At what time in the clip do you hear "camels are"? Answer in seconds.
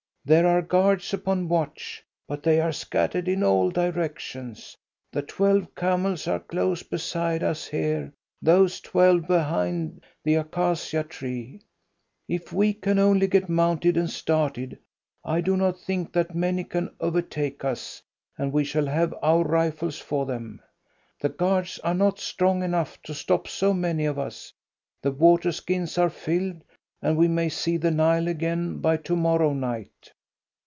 5.73-6.39